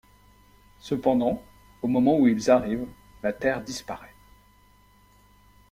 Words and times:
Cependant, 0.79 1.43
au 1.83 1.87
moment 1.87 2.17
où 2.17 2.27
ils 2.27 2.49
arrivent, 2.49 2.87
la 3.21 3.33
Terre 3.33 3.61
disparaît. 3.61 4.15